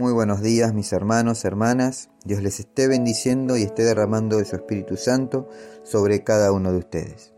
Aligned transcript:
Muy 0.00 0.14
buenos 0.14 0.40
días 0.40 0.72
mis 0.72 0.94
hermanos, 0.94 1.44
hermanas. 1.44 2.08
Dios 2.24 2.42
les 2.42 2.58
esté 2.58 2.88
bendiciendo 2.88 3.58
y 3.58 3.64
esté 3.64 3.84
derramando 3.84 4.38
de 4.38 4.46
su 4.46 4.56
Espíritu 4.56 4.96
Santo 4.96 5.46
sobre 5.82 6.24
cada 6.24 6.52
uno 6.52 6.72
de 6.72 6.78
ustedes. 6.78 7.34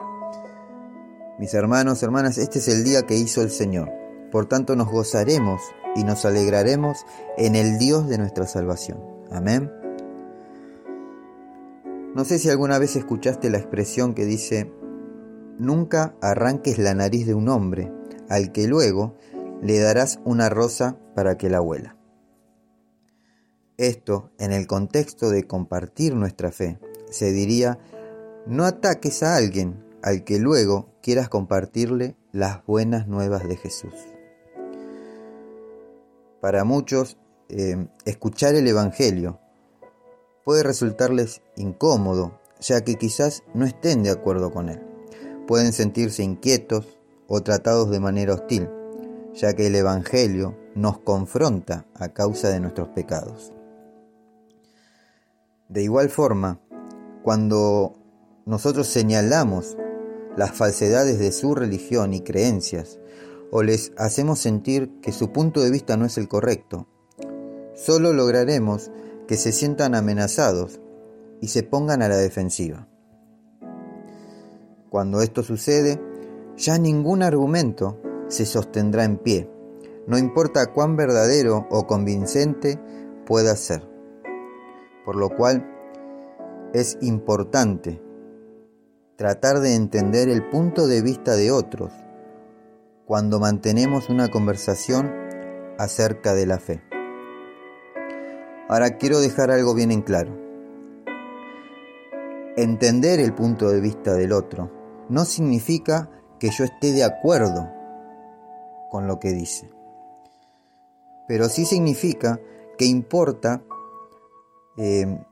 Mis 1.41 1.53
hermanos, 1.55 2.05
hermanas, 2.05 2.39
este 2.39 2.61
es 2.61 2.69
el 2.69 2.85
día 2.85 3.03
que 3.03 3.17
hizo 3.17 3.43
el 3.43 3.51
Señor. 3.51 3.91
Por 4.31 4.47
tanto 4.47 4.77
nos 4.77 4.89
gozaremos 4.89 5.61
y 5.97 6.05
nos 6.05 6.25
alegraremos 6.25 6.99
en 7.37 7.57
el 7.57 7.79
Dios 7.79 8.09
de 8.09 8.19
nuestra 8.19 8.47
salvación. 8.47 9.01
Amén. 9.33 9.69
No 12.15 12.25
sé 12.25 12.39
si 12.39 12.49
alguna 12.49 12.79
vez 12.79 12.95
escuchaste 12.95 13.51
la 13.51 13.59
expresión 13.59 14.15
que 14.15 14.25
dice, 14.25 14.73
nunca 15.59 16.15
arranques 16.21 16.79
la 16.79 16.95
nariz 16.95 17.27
de 17.27 17.35
un 17.35 17.49
hombre, 17.49 17.93
al 18.29 18.53
que 18.53 18.69
luego 18.69 19.17
le 19.63 19.81
darás 19.81 20.21
una 20.25 20.49
rosa 20.49 20.97
para 21.17 21.37
que 21.37 21.51
la 21.51 21.61
huela. 21.61 21.97
Esto, 23.83 24.31
en 24.39 24.53
el 24.53 24.69
contexto 24.69 25.29
de 25.29 25.49
compartir 25.49 26.15
nuestra 26.15 26.53
fe, 26.53 26.79
se 27.11 27.33
diría, 27.33 27.81
no 28.47 28.65
ataques 28.65 29.25
a 29.25 29.35
alguien 29.35 29.85
al 30.05 30.23
que 30.23 30.39
luego 30.39 30.91
quieras 31.03 31.29
compartirle 31.29 32.15
las 32.31 32.65
buenas 32.65 33.09
nuevas 33.09 33.49
de 33.49 33.57
Jesús. 33.57 33.93
Para 36.41 36.63
muchos, 36.63 37.19
eh, 37.49 37.89
escuchar 38.05 38.55
el 38.55 38.69
Evangelio 38.69 39.41
puede 40.45 40.63
resultarles 40.63 41.43
incómodo, 41.57 42.39
ya 42.61 42.83
que 42.83 42.95
quizás 42.95 43.43
no 43.53 43.67
estén 43.67 44.05
de 44.05 44.11
acuerdo 44.11 44.53
con 44.53 44.69
él. 44.69 44.81
Pueden 45.49 45.73
sentirse 45.73 46.23
inquietos 46.23 47.01
o 47.27 47.41
tratados 47.41 47.91
de 47.91 47.99
manera 47.99 48.35
hostil, 48.35 48.69
ya 49.35 49.55
que 49.55 49.67
el 49.67 49.75
Evangelio 49.75 50.57
nos 50.77 51.01
confronta 51.01 51.85
a 51.97 52.11
causa 52.11 52.49
de 52.49 52.61
nuestros 52.61 52.87
pecados. 52.91 53.53
De 55.73 55.83
igual 55.83 56.11
forma, 56.11 56.61
cuando 57.23 57.95
nosotros 58.45 58.89
señalamos 58.89 59.79
las 60.37 60.53
falsedades 60.53 61.19
de 61.19 61.33
su 61.33 61.55
religión 61.55 62.13
y 62.13 62.21
creencias, 62.21 62.99
o 63.51 63.63
les 63.63 63.93
hacemos 63.97 64.39
sentir 64.39 65.01
que 65.01 65.13
su 65.13 65.33
punto 65.33 65.63
de 65.63 65.71
vista 65.71 65.97
no 65.97 66.05
es 66.05 66.19
el 66.19 66.29
correcto, 66.29 66.89
solo 67.75 68.13
lograremos 68.13 68.91
que 69.27 69.39
se 69.39 69.51
sientan 69.51 69.95
amenazados 69.95 70.83
y 71.41 71.49
se 71.49 71.63
pongan 71.63 72.03
a 72.03 72.09
la 72.09 72.19
defensiva. 72.19 72.87
Cuando 74.91 75.23
esto 75.23 75.43
sucede, 75.43 75.99
ya 76.55 76.77
ningún 76.77 77.23
argumento 77.23 77.99
se 78.29 78.45
sostendrá 78.45 79.05
en 79.05 79.17
pie, 79.17 79.51
no 80.07 80.19
importa 80.19 80.67
cuán 80.75 80.97
verdadero 80.97 81.67
o 81.71 81.87
convincente 81.87 82.79
pueda 83.25 83.57
ser 83.57 83.92
por 85.05 85.17
lo 85.17 85.31
cual 85.31 85.69
es 86.73 86.99
importante 87.01 88.03
tratar 89.17 89.61
de 89.61 89.75
entender 89.75 90.29
el 90.29 90.49
punto 90.49 90.87
de 90.87 91.03
vista 91.03 91.37
de 91.37 91.51
otros 91.51 91.93
cuando 93.05 93.39
mantenemos 93.39 94.09
una 94.09 94.29
conversación 94.29 95.13
acerca 95.79 96.35
de 96.35 96.47
la 96.47 96.59
fe. 96.59 96.83
Ahora 98.69 98.97
quiero 98.97 99.21
dejar 99.21 99.51
algo 99.51 99.75
bien 99.75 99.91
en 99.91 100.03
claro. 100.03 100.39
Entender 102.57 103.21
el 103.21 103.35
punto 103.35 103.69
de 103.71 103.81
vista 103.81 104.15
del 104.15 104.33
otro 104.33 104.71
no 105.09 105.25
significa 105.25 106.11
que 106.39 106.51
yo 106.51 106.65
esté 106.65 106.93
de 106.93 107.05
acuerdo 107.05 107.71
con 108.91 109.07
lo 109.07 109.19
que 109.19 109.33
dice, 109.33 109.71
pero 111.29 111.49
sí 111.49 111.65
significa 111.65 112.41
que 112.79 112.85
importa 112.87 113.63
eh, 114.77 115.25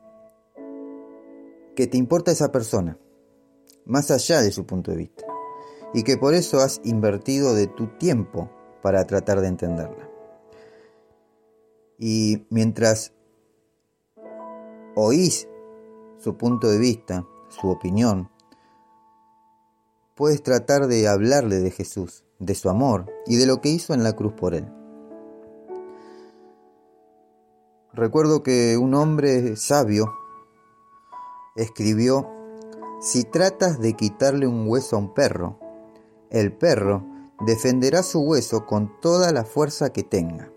que 1.74 1.86
te 1.86 1.96
importa 1.96 2.30
esa 2.30 2.52
persona, 2.52 2.98
más 3.86 4.10
allá 4.10 4.42
de 4.42 4.52
su 4.52 4.66
punto 4.66 4.90
de 4.90 4.98
vista, 4.98 5.24
y 5.94 6.02
que 6.02 6.16
por 6.16 6.34
eso 6.34 6.60
has 6.60 6.80
invertido 6.84 7.54
de 7.54 7.66
tu 7.66 7.86
tiempo 7.98 8.50
para 8.82 9.06
tratar 9.06 9.40
de 9.40 9.48
entenderla. 9.48 10.08
Y 11.98 12.46
mientras 12.50 13.12
oís 14.94 15.48
su 16.18 16.36
punto 16.36 16.68
de 16.68 16.78
vista, 16.78 17.26
su 17.48 17.68
opinión, 17.68 18.30
puedes 20.14 20.42
tratar 20.42 20.86
de 20.86 21.08
hablarle 21.08 21.60
de 21.60 21.70
Jesús, 21.70 22.24
de 22.38 22.54
su 22.54 22.68
amor 22.68 23.06
y 23.26 23.36
de 23.36 23.46
lo 23.46 23.60
que 23.60 23.70
hizo 23.70 23.94
en 23.94 24.02
la 24.02 24.14
cruz 24.14 24.34
por 24.34 24.54
él. 24.54 24.79
Recuerdo 27.92 28.42
que 28.42 28.76
un 28.76 28.94
hombre 28.94 29.56
sabio 29.56 30.12
escribió, 31.56 32.28
si 33.00 33.24
tratas 33.24 33.80
de 33.80 33.94
quitarle 33.94 34.46
un 34.46 34.68
hueso 34.68 34.94
a 34.94 34.98
un 35.00 35.12
perro, 35.12 35.58
el 36.30 36.52
perro 36.52 37.04
defenderá 37.40 38.02
su 38.04 38.20
hueso 38.20 38.64
con 38.66 39.00
toda 39.00 39.32
la 39.32 39.44
fuerza 39.44 39.92
que 39.92 40.04
tenga. 40.04 40.52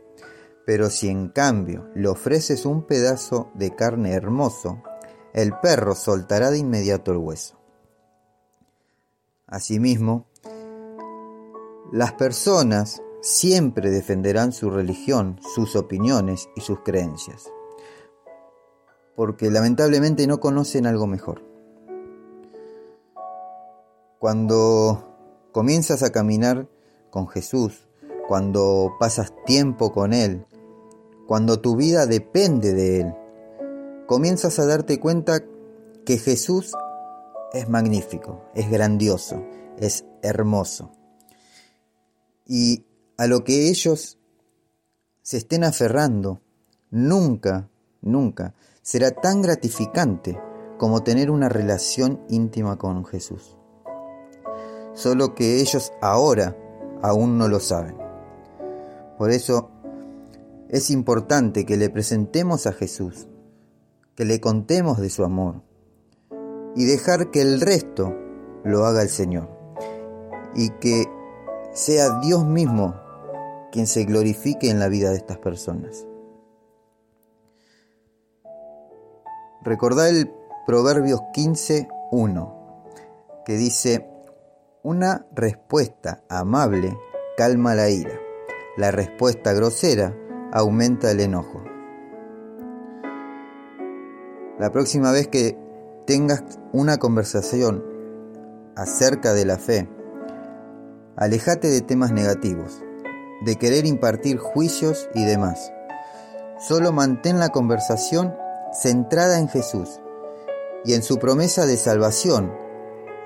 Pero 0.65 0.89
si 0.89 1.09
en 1.09 1.29
cambio 1.29 1.89
le 1.95 2.07
ofreces 2.07 2.65
un 2.65 2.83
pedazo 2.83 3.49
de 3.55 3.75
carne 3.75 4.13
hermoso, 4.13 4.83
el 5.33 5.57
perro 5.59 5.95
soltará 5.95 6.51
de 6.51 6.59
inmediato 6.59 7.11
el 7.11 7.17
hueso. 7.17 7.57
Asimismo, 9.47 10.27
las 11.91 12.13
personas 12.13 13.01
siempre 13.23 13.89
defenderán 13.89 14.51
su 14.51 14.69
religión, 14.69 15.39
sus 15.55 15.77
opiniones 15.77 16.49
y 16.57 16.61
sus 16.61 16.81
creencias, 16.81 17.49
porque 19.15 19.49
lamentablemente 19.49 20.27
no 20.27 20.41
conocen 20.41 20.85
algo 20.85 21.07
mejor. 21.07 21.41
Cuando 24.19 25.15
comienzas 25.53 26.03
a 26.03 26.11
caminar 26.11 26.67
con 27.09 27.29
Jesús, 27.29 27.87
cuando 28.27 28.95
pasas 28.99 29.33
tiempo 29.45 29.93
con 29.93 30.11
Él, 30.13 30.45
cuando 31.25 31.61
tu 31.61 31.77
vida 31.77 32.05
depende 32.05 32.73
de 32.73 33.01
Él, 33.01 33.15
comienzas 34.05 34.59
a 34.59 34.65
darte 34.65 34.99
cuenta 34.99 35.45
que 36.05 36.17
Jesús 36.17 36.73
es 37.53 37.69
magnífico, 37.69 38.43
es 38.53 38.69
grandioso, 38.69 39.45
es 39.77 40.05
hermoso. 40.21 40.91
Y 42.45 42.85
a 43.23 43.27
lo 43.27 43.45
que 43.45 43.69
ellos 43.69 44.19
se 45.21 45.37
estén 45.37 45.63
aferrando, 45.63 46.41
nunca, 46.91 47.69
nunca 48.01 48.53
será 48.81 49.11
tan 49.11 49.41
gratificante 49.41 50.37
como 50.77 51.03
tener 51.03 51.31
una 51.31 51.47
relación 51.47 52.21
íntima 52.27 52.77
con 52.77 53.05
Jesús. 53.05 53.57
Solo 54.93 55.35
que 55.35 55.61
ellos 55.61 55.93
ahora 56.01 56.57
aún 57.01 57.37
no 57.37 57.47
lo 57.47 57.61
saben. 57.61 57.95
Por 59.17 59.31
eso 59.31 59.71
es 60.67 60.91
importante 60.91 61.65
que 61.65 61.77
le 61.77 61.89
presentemos 61.89 62.67
a 62.67 62.73
Jesús, 62.73 63.29
que 64.15 64.25
le 64.25 64.41
contemos 64.41 64.99
de 64.99 65.09
su 65.09 65.23
amor 65.23 65.61
y 66.75 66.83
dejar 66.83 67.31
que 67.31 67.39
el 67.39 67.61
resto 67.61 68.13
lo 68.65 68.85
haga 68.85 69.01
el 69.01 69.09
Señor 69.09 69.49
y 70.55 70.71
que 70.71 71.05
sea 71.71 72.19
Dios 72.19 72.45
mismo 72.45 73.01
quien 73.73 73.87
se 73.87 74.05
glorifique 74.05 74.69
en 74.69 74.77
la 74.77 74.87
vida 74.87 75.09
de 75.09 75.17
estas 75.17 75.39
personas. 75.39 76.05
Recordad 79.63 80.09
el 80.09 80.31
Proverbios 80.67 81.21
15.1, 81.35 83.43
que 83.43 83.53
dice, 83.53 84.07
una 84.83 85.25
respuesta 85.33 86.23
amable 86.29 86.95
calma 87.35 87.73
la 87.73 87.89
ira, 87.89 88.13
la 88.77 88.91
respuesta 88.91 89.53
grosera 89.53 90.15
aumenta 90.51 91.09
el 91.09 91.21
enojo. 91.21 91.63
La 94.59 94.71
próxima 94.71 95.11
vez 95.11 95.29
que 95.29 95.57
tengas 96.05 96.43
una 96.73 96.97
conversación 96.97 97.83
acerca 98.75 99.33
de 99.33 99.45
la 99.45 99.57
fe, 99.57 99.89
alejate 101.15 101.69
de 101.69 101.81
temas 101.81 102.11
negativos 102.11 102.83
de 103.43 103.57
querer 103.57 103.85
impartir 103.85 104.37
juicios 104.37 105.09
y 105.13 105.25
demás. 105.25 105.71
Solo 106.59 106.91
mantén 106.91 107.39
la 107.39 107.49
conversación 107.49 108.35
centrada 108.71 109.39
en 109.39 109.49
Jesús 109.49 109.99
y 110.85 110.93
en 110.93 111.03
su 111.03 111.19
promesa 111.19 111.65
de 111.65 111.77
salvación 111.77 112.53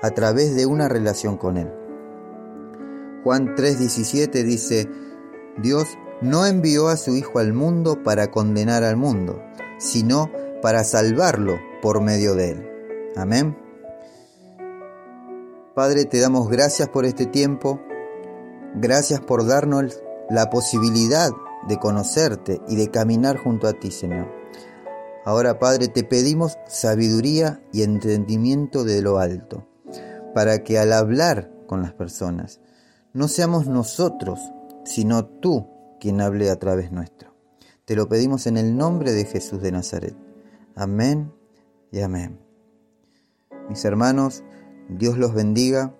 a 0.02 0.10
través 0.10 0.54
de 0.54 0.66
una 0.66 0.88
relación 0.88 1.36
con 1.36 1.56
Él. 1.56 1.72
Juan 3.24 3.54
3:17 3.54 4.44
dice, 4.44 4.88
Dios 5.56 5.86
no 6.20 6.46
envió 6.46 6.88
a 6.88 6.96
su 6.96 7.16
Hijo 7.16 7.38
al 7.38 7.52
mundo 7.52 8.02
para 8.02 8.30
condenar 8.30 8.84
al 8.84 8.96
mundo, 8.96 9.42
sino 9.78 10.30
para 10.62 10.84
salvarlo 10.84 11.58
por 11.80 12.00
medio 12.00 12.34
de 12.34 12.50
Él. 12.50 12.68
Amén. 13.16 13.56
Padre, 15.74 16.06
te 16.06 16.18
damos 16.18 16.48
gracias 16.48 16.88
por 16.88 17.04
este 17.04 17.26
tiempo, 17.26 17.80
gracias 18.74 19.20
por 19.20 19.46
darnos 19.46 20.02
la 20.28 20.50
posibilidad 20.50 21.30
de 21.66 21.78
conocerte 21.78 22.60
y 22.68 22.76
de 22.76 22.90
caminar 22.90 23.36
junto 23.36 23.66
a 23.66 23.72
ti, 23.72 23.90
Señor. 23.90 24.28
Ahora, 25.24 25.58
Padre, 25.58 25.88
te 25.88 26.04
pedimos 26.04 26.58
sabiduría 26.66 27.62
y 27.72 27.82
entendimiento 27.82 28.84
de 28.84 29.02
lo 29.02 29.18
alto, 29.18 29.66
para 30.34 30.62
que 30.64 30.78
al 30.78 30.92
hablar 30.92 31.52
con 31.66 31.82
las 31.82 31.92
personas, 31.92 32.60
no 33.12 33.28
seamos 33.28 33.66
nosotros, 33.66 34.40
sino 34.84 35.26
tú 35.26 35.68
quien 36.00 36.20
hable 36.20 36.50
a 36.50 36.56
través 36.56 36.92
nuestro. 36.92 37.34
Te 37.84 37.96
lo 37.96 38.08
pedimos 38.08 38.46
en 38.46 38.56
el 38.56 38.76
nombre 38.76 39.12
de 39.12 39.24
Jesús 39.24 39.60
de 39.60 39.72
Nazaret. 39.72 40.16
Amén 40.74 41.32
y 41.90 42.00
amén. 42.00 42.40
Mis 43.68 43.84
hermanos, 43.84 44.44
Dios 44.88 45.18
los 45.18 45.34
bendiga. 45.34 45.94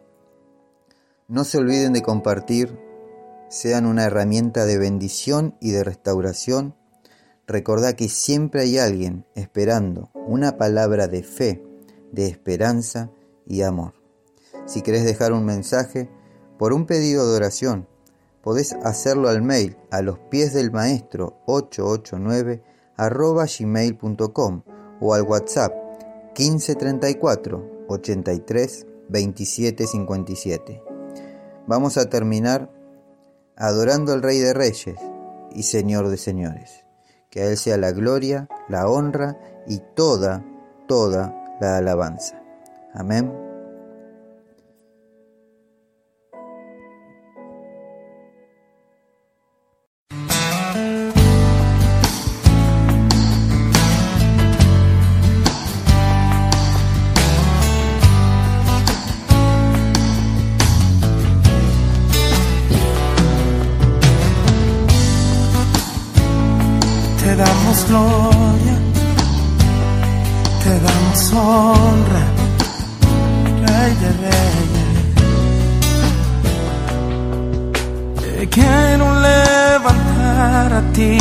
No 1.28 1.44
se 1.44 1.58
olviden 1.58 1.92
de 1.92 2.02
compartir, 2.02 2.78
sean 3.48 3.86
una 3.86 4.04
herramienta 4.04 4.64
de 4.64 4.78
bendición 4.78 5.56
y 5.60 5.70
de 5.70 5.84
restauración. 5.84 6.74
Recordá 7.46 7.96
que 7.96 8.08
siempre 8.08 8.62
hay 8.62 8.78
alguien 8.78 9.26
esperando 9.34 10.10
una 10.26 10.58
palabra 10.58 11.08
de 11.08 11.22
fe, 11.22 11.64
de 12.12 12.26
esperanza 12.26 13.10
y 13.46 13.62
amor. 13.62 13.94
Si 14.66 14.82
querés 14.82 15.04
dejar 15.04 15.32
un 15.32 15.44
mensaje 15.44 16.10
por 16.58 16.72
un 16.72 16.84
pedido 16.84 17.30
de 17.30 17.36
oración, 17.36 17.88
podés 18.42 18.74
hacerlo 18.84 19.28
al 19.28 19.42
mail 19.42 19.76
a 19.90 20.02
los 20.02 20.18
pies 20.18 20.52
del 20.52 20.70
maestro 20.70 21.40
889 21.46 22.62
arroba 22.96 23.46
gmail.com 23.46 24.62
o 25.00 25.14
al 25.14 25.22
WhatsApp 25.22 25.72
1534 26.36 27.86
83 27.88 28.86
27 29.08 29.86
57. 29.86 30.82
Vamos 31.66 31.96
a 31.96 32.08
terminar 32.08 32.77
adorando 33.58 34.12
al 34.12 34.22
Rey 34.22 34.38
de 34.38 34.54
Reyes 34.54 34.96
y 35.52 35.64
Señor 35.64 36.08
de 36.08 36.16
Señores. 36.16 36.84
Que 37.30 37.42
a 37.42 37.46
Él 37.46 37.58
sea 37.58 37.76
la 37.76 37.92
gloria, 37.92 38.48
la 38.68 38.88
honra 38.88 39.36
y 39.66 39.80
toda, 39.94 40.42
toda 40.86 41.34
la 41.60 41.76
alabanza. 41.76 42.40
Amén. 42.94 43.47
Quiero 78.50 79.06
levantar 79.20 80.72
a 80.72 80.82
ti 80.92 81.18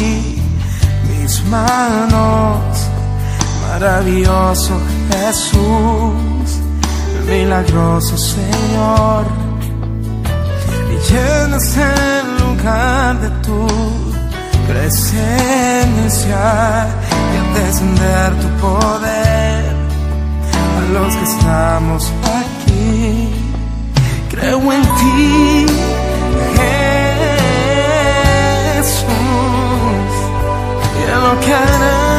mis 1.10 1.44
manos, 1.46 2.60
maravilloso 3.70 4.80
Jesús, 5.10 6.60
milagroso 7.28 8.18
Señor, 8.18 9.26
y 10.92 10.96
llenas 11.12 11.78
el 11.78 12.26
lugar 12.44 13.20
de 13.20 13.30
tu 13.46 13.68
presencia 14.68 16.44
y 17.34 17.38
a 17.38 17.44
descender 17.60 18.30
tu 18.42 18.50
poder. 18.62 19.76
A 20.78 20.82
los 20.94 21.16
que 21.16 21.24
estamos 21.24 22.12
aquí. 22.40 23.34
Creo 24.30 24.60
en 24.72 24.82
ti, 24.82 25.66
Jesús, 28.88 29.10
y 30.98 31.12
en 31.12 31.22
lo 31.22 32.17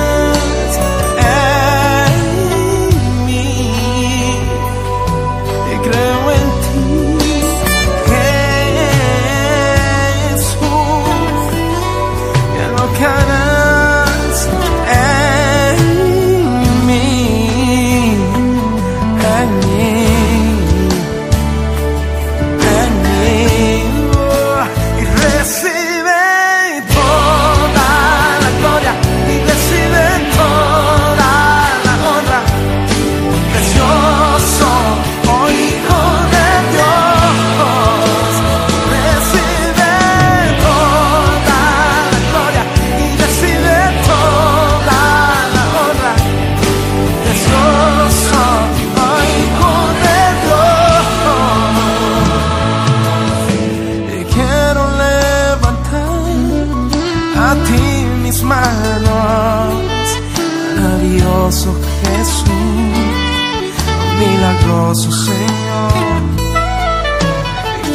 milagroso 64.18 65.10
Señor. 65.12 66.22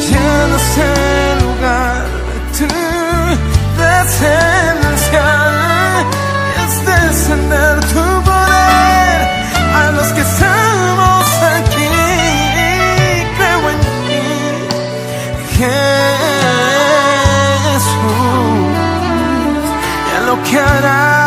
Llenas 0.06 0.78
el 0.78 1.38
lugar 1.44 2.04
de 2.28 2.38
tu. 2.56 2.74
Y 5.14 5.16
es 6.64 6.74
descender 6.86 7.80
tu 7.92 8.04
poder 8.28 9.20
a 9.74 9.90
los 9.96 10.08
que 10.14 10.20
estamos 10.20 11.26
aquí. 11.56 11.88
Creo 13.36 13.70
en 13.70 13.80
ti, 14.06 14.24
Jesús, 15.56 15.84
y 20.06 20.10
en 20.16 20.22
lo 20.26 20.36
que 20.42 20.58
harás 20.58 21.23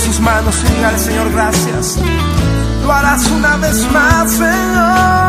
sus 0.00 0.20
manos 0.20 0.64
y 0.64 0.74
dígale, 0.74 0.98
Señor, 0.98 1.30
gracias. 1.32 1.98
Lo 2.82 2.92
harás 2.92 3.26
una 3.30 3.56
vez 3.56 3.92
más, 3.92 4.30
Señor. 4.30 5.19